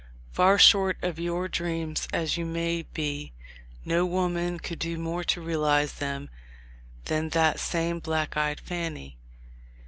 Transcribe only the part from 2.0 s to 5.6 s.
as you may be, no woman could do more to